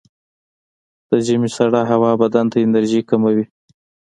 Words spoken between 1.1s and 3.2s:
ژمي سړه هوا بدن ته انرژي